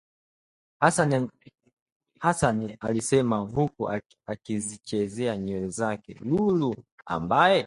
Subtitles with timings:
[2.19, 3.91] Hasani alisema huku
[4.25, 7.59] akizichezea nywele zake Lulu ambaye